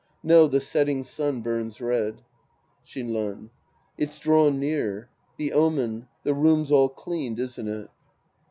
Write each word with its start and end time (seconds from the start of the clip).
No, 0.23 0.47
the 0.47 0.59
setting 0.59 1.03
sun 1.03 1.41
burns 1.41 1.79
red. 1.79 2.23
Shinran. 2.83 3.51
It's 3.99 4.17
drawn 4.17 4.59
near. 4.59 5.09
The 5.37 5.53
omen,— 5.53 6.07
the 6.23 6.33
room's 6.33 6.71
all 6.71 6.89
cleaned, 6.89 7.37
isn't 7.37 7.67
it 7.67 7.87